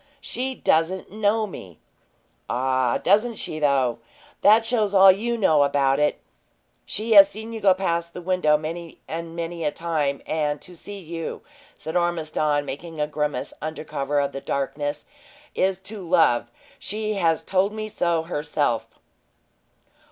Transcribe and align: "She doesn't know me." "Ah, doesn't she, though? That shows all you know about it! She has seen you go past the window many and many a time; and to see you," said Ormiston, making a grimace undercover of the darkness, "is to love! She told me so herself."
"She 0.19 0.55
doesn't 0.55 1.11
know 1.11 1.45
me." 1.45 1.79
"Ah, 2.49 2.97
doesn't 2.97 3.35
she, 3.35 3.59
though? 3.59 3.99
That 4.41 4.65
shows 4.65 4.95
all 4.95 5.11
you 5.11 5.37
know 5.37 5.61
about 5.61 5.99
it! 5.99 6.21
She 6.87 7.11
has 7.11 7.29
seen 7.29 7.53
you 7.53 7.61
go 7.61 7.75
past 7.75 8.15
the 8.15 8.21
window 8.23 8.57
many 8.57 8.99
and 9.07 9.35
many 9.35 9.63
a 9.63 9.69
time; 9.69 10.23
and 10.25 10.59
to 10.59 10.73
see 10.73 10.97
you," 10.97 11.43
said 11.77 11.95
Ormiston, 11.95 12.65
making 12.65 12.99
a 12.99 13.05
grimace 13.05 13.53
undercover 13.61 14.19
of 14.19 14.31
the 14.31 14.41
darkness, 14.41 15.05
"is 15.53 15.77
to 15.81 16.01
love! 16.01 16.49
She 16.79 17.21
told 17.45 17.71
me 17.71 17.87
so 17.87 18.23
herself." 18.23 18.87